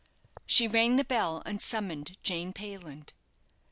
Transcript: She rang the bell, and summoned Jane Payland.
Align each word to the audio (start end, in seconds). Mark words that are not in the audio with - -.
She 0.47 0.67
rang 0.67 0.95
the 0.95 1.03
bell, 1.03 1.43
and 1.45 1.61
summoned 1.61 2.17
Jane 2.23 2.53
Payland. 2.53 3.11